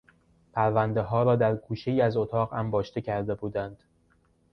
[0.53, 3.83] پروندهها را در گوشهای از اتاق انباشته کرده بودند.